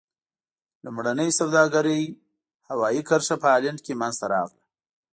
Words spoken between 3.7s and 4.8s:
کې منځته راغله.